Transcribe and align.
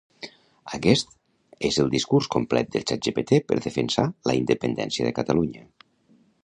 Aquest 0.77 1.11
és 1.69 1.77
el 1.83 1.91
discurs 1.97 2.31
complet 2.37 2.73
del 2.77 2.87
Chat 2.93 3.05
gpt 3.09 3.37
per 3.51 3.59
defensar 3.67 4.09
la 4.31 4.37
independència 4.43 5.11
de 5.11 5.17
Catalunya 5.21 5.67